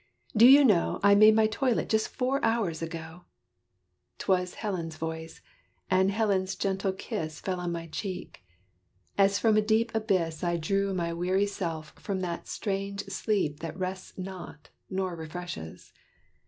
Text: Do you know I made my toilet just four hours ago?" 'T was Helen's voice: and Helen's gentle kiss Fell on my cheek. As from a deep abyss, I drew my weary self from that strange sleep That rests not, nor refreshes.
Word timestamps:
Do 0.35 0.47
you 0.47 0.65
know 0.65 0.99
I 1.03 1.13
made 1.13 1.35
my 1.35 1.45
toilet 1.45 1.87
just 1.87 2.07
four 2.07 2.43
hours 2.43 2.81
ago?" 2.81 3.25
'T 4.17 4.25
was 4.29 4.53
Helen's 4.55 4.97
voice: 4.97 5.41
and 5.91 6.09
Helen's 6.09 6.55
gentle 6.55 6.91
kiss 6.91 7.39
Fell 7.39 7.59
on 7.59 7.71
my 7.71 7.85
cheek. 7.85 8.43
As 9.15 9.37
from 9.37 9.57
a 9.57 9.61
deep 9.61 9.93
abyss, 9.93 10.43
I 10.43 10.57
drew 10.57 10.91
my 10.95 11.13
weary 11.13 11.45
self 11.45 11.91
from 11.99 12.21
that 12.21 12.47
strange 12.47 13.03
sleep 13.09 13.59
That 13.59 13.77
rests 13.77 14.17
not, 14.17 14.69
nor 14.89 15.15
refreshes. 15.15 15.93